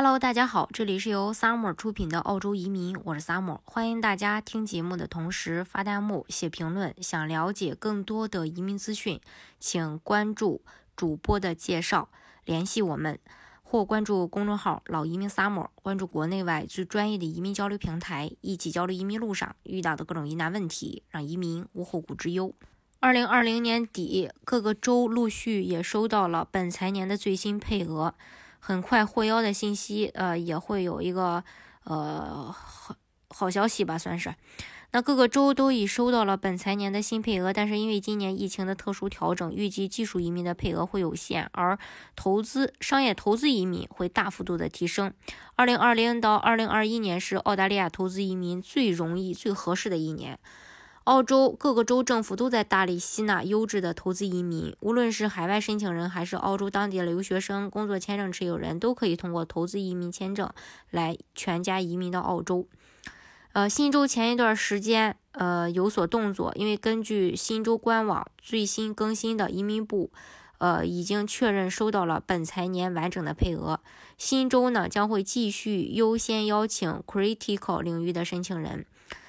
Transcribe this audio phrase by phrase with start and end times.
[0.00, 6.94] Hello，大家好，这里是由 Summer 出品的澳洲移民，我是 Summer，欢迎大家听节目的同时发弹幕、写评论。
[7.02, 9.20] 想了解更多的移民资讯，
[9.58, 10.62] 请关注
[10.94, 12.10] 主播的介绍，
[12.44, 13.18] 联系我们，
[13.64, 22.54] 或关注公众号“老移民 Summer”，关注国内外最专业的移民交流平台，一起交流移民路上遇到的各种疑难问题，让移民无后顾之忧。
[23.00, 28.14] 二零二零年底，各个州陆续也收到了本财年的最新配额。
[28.58, 31.42] 很快获邀的信息，呃，也会有一个
[31.84, 32.94] 呃好
[33.28, 34.34] 好消息吧，算是。
[34.90, 41.78] 那各个州都已收到了本财年的新配额，但是因为今年疫情的特殊调整，预计技术移民的配额会有限，而
[42.16, 45.12] 投资商业投资移民会大幅度的提升。
[45.56, 50.38] 二零二零到二零二一年是澳大利亚投资移民最容易、最合适的一年。
[51.08, 60.50] 澳洲各个州政府都在大力吸纳优质的投资移民，无论是海外申请人还是澳洲当地的留学生、工作签证持有人，都可以通过投资移民签证
[60.90, 62.68] 来全家移民到澳洲。
[63.54, 70.10] 呃，新州前一段时间呃有所动作，因为根据新州官网最新更新的移民部，
[70.58, 73.80] 呃已经确认收到了本财年完整的配额。
[74.18, 78.84] 新州呢将会继续优先邀请 critical 领域的申请人。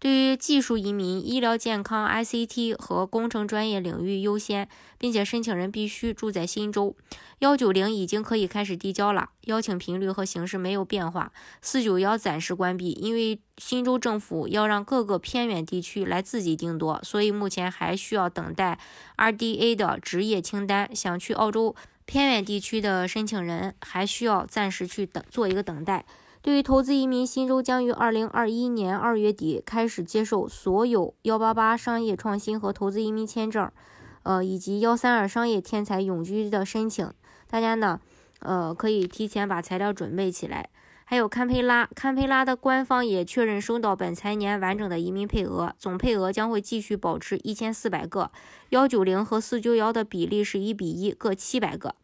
[0.00, 6.96] 对于技术移民、医疗健康、ICT 和工程专业领域优先，并且申请人必须住在新州。
[7.40, 11.30] 幺九零已经可以开始递交了，邀请频率和形式没有变化。
[11.60, 18.78] 四九幺暂时关闭，因为新州政府要让各个偏远地区来自己定夺，所以目前还需要等待
[19.18, 20.96] RDA 的职业清单。
[20.96, 21.76] 想去澳洲
[22.06, 26.06] 偏远地区的申请人还需要暂时去等，做一个等待。
[26.42, 33.70] 对于投资移民，新州将于二零二一年二月底开始接受所有幺八八商业创新和投资移民签证，
[34.22, 37.12] 呃，以及幺三二商业天才永居的申请。
[37.46, 38.00] 大家呢，
[38.38, 40.70] 呃，可以提前把材料准备起来。
[41.04, 48.30] 还有堪培拉，堪培拉的官方也确认收到本财年完整的移民配额，总配额将会继续保持一千四百个，
[48.70, 51.96] 幺九零和四九幺的比例是一比一，各七百个。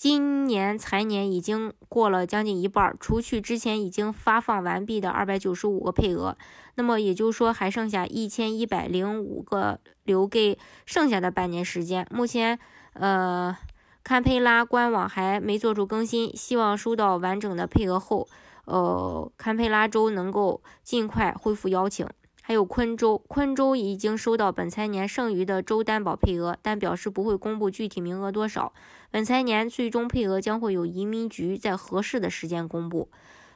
[0.00, 6.38] 今年财年已经过了将近一半，除去之前已经发放完毕的二百九十五个配额，
[6.76, 12.06] 那么也就是说还剩下一千一百零五个留给剩下的半年时间。
[12.10, 12.58] 目前，
[12.94, 13.54] 呃，
[14.02, 18.26] 堪培拉官网还没做出更新，希望收到完整的配额后，
[18.64, 22.08] 呃，堪培拉州能够尽快恢复邀请。
[22.42, 28.72] 还有昆州，昆州已经收到本财年剩余的州担保配额，但表示不会公布具体名额多少。
[29.10, 33.08] 本财年最终配额将会有移民局在合适的时间公布。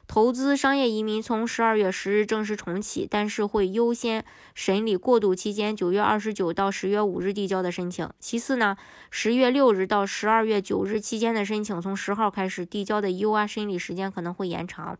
[0.07, 4.23] 投资商业移民从十二月十日正式重启，但是会优先
[4.53, 8.07] 审理过渡期间九月二十九到十月五日递交的申请。
[8.19, 8.77] 其次呢，
[9.09, 13.47] 十月六日到十二月九日期间的申请，从十号开始递交的 U.R.
[13.47, 14.95] 审理时间可能会延长。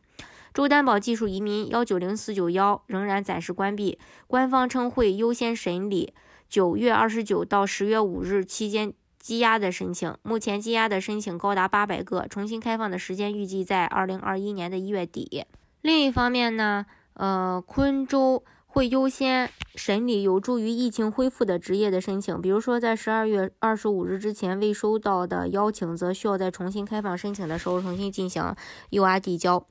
[0.56, 6.14] 州担保技术移民幺九零四九幺仍然暂时关闭，官方称会优先审理
[6.48, 10.16] 九月二十九到十月五日期间积压的申请。
[10.24, 15.44] 目前积压的申请高达八百个，重新开放的时间预计在二零二一年的一月底。
[15.82, 16.86] 另一方面呢，
[17.16, 28.56] 呃，昆州会优先审理有助于疫情恢复的职业的申请，比如说在十二月二十五日之前未收到的邀请，则需要在重新开放申请的时候重新进行
[28.92, 29.68] UR 递交。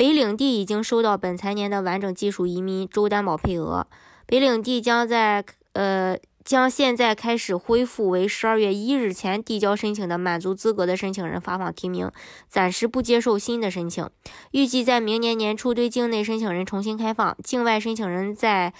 [0.00, 3.86] 北领地已经收到本财年的完整技术移民州担保配额。
[4.24, 5.44] 北领地将在
[5.74, 12.10] 呃将现在开始恢复为十二月一日前递交申请的满足资格的申请人发放提名，
[12.48, 14.08] 暂时不接受新的申请。
[14.52, 17.36] 预计在明年年初对境内申请人重新开放。
[17.44, 18.72] 境外申请人在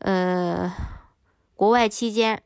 [0.00, 0.70] 呃
[1.56, 2.42] 国外期间，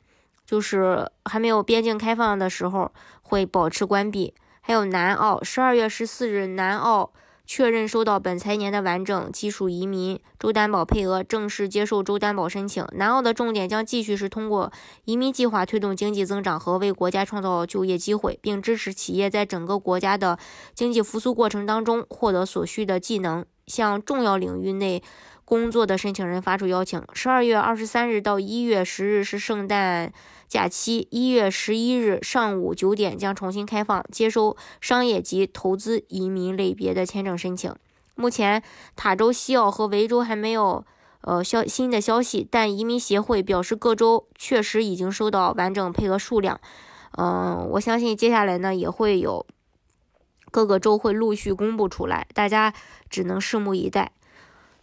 [0.47, 2.93] 就是还没有边境开放的时候
[3.23, 4.33] 会保持关闭。
[4.61, 7.13] 还有南澳，十二月十四日南澳。
[7.47, 12.85] 确认收到本财年的完整技术移民州担保配额，正式接受州担保申请。
[12.93, 14.73] 南澳的重点将继续是通过
[15.05, 20.39] 移民计划推动经济增长和为国家创造就业机会，并支持企业在整个国家的
[20.75, 25.03] 经济复苏过程当中获得所需的技能，向重要领域内。
[25.47, 27.01] 工作的申请人发出邀请。
[27.13, 30.13] 十二月二十三日到一月十日是圣诞
[30.49, 31.07] 假期。
[31.13, 37.73] 一月十一日上午九点将重新开放接收商业及投资移民类别的签证申请。
[38.17, 38.61] 目前
[38.97, 40.85] 塔州、西澳和维州还没有
[41.21, 46.61] 呃消新的消息，但移民协会表示各州确实已经收到完整配额数量。
[47.17, 49.47] 嗯，我相信接下来呢也会有
[50.51, 52.75] 各个州会陆续公布出来，大家
[53.09, 54.11] 只能拭目以待。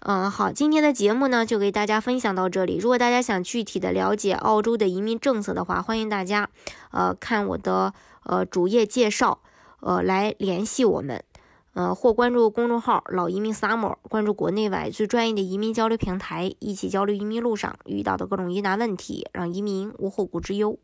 [0.06, 2.76] 嗯，好，今天的节目呢就给大家分享到这里。
[2.76, 6.50] 如果大家想具体的了解澳洲的移民政策的话，欢迎大家
[6.92, 9.40] 呃看我的呃主页介绍，
[9.80, 11.24] 呃来联系我们。
[11.72, 20.78] 呃，或关注公众号“老移民 summer”，关注国内外最专业的移民交流平台，一起交流移民路上遇到的各种疑难问题，让移民无后顾之忧。